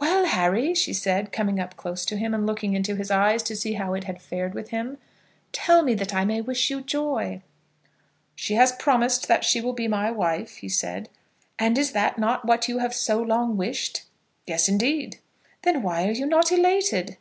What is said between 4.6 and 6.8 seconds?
him, "tell me that I may wish you